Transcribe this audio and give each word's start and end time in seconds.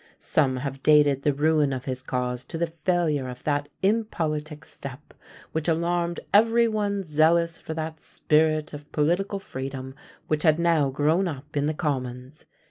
Some 0.17 0.57
have 0.57 0.81
dated 0.81 1.21
the 1.21 1.31
ruin 1.31 1.71
of 1.71 1.85
his 1.85 2.01
cause 2.01 2.43
to 2.45 2.57
the 2.57 2.65
failure 2.65 3.29
of 3.29 3.43
that 3.43 3.69
impolitic 3.83 4.65
step, 4.65 5.13
which 5.51 5.67
alarmed 5.67 6.21
every 6.33 6.67
one 6.67 7.03
zealous 7.03 7.59
for 7.59 7.75
that 7.75 7.99
spirit 7.99 8.73
of 8.73 8.91
political 8.91 9.37
freedom 9.37 9.93
which 10.27 10.41
had 10.41 10.57
now 10.57 10.89
grown 10.89 11.27
up 11.27 11.55
in 11.55 11.67
the 11.67 11.75
Commons. 11.75 12.45